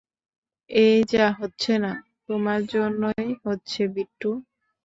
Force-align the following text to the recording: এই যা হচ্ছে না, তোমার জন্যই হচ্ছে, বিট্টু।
এই 0.69 0.97
যা 1.11 1.27
হচ্ছে 1.39 1.73
না, 1.77 1.91
তোমার 2.27 2.59
জন্যই 2.73 3.29
হচ্ছে, 3.45 3.81
বিট্টু। 3.95 4.31